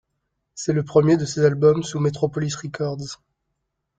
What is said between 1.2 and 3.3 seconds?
ses albums sous Metropolis Records.